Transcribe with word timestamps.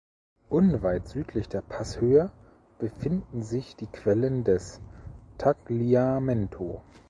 Unweit 0.49 1.07
südlich 1.07 1.47
der 1.47 1.61
Passhöhe 1.61 2.31
befinden 2.79 3.43
sich 3.43 3.75
die 3.75 3.85
Quellen 3.85 4.43
des 4.43 4.81
Tagliamento. 5.37 6.81